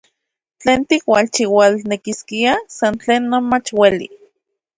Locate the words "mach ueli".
3.51-4.07